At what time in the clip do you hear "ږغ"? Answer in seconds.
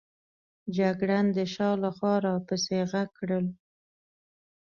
2.89-2.93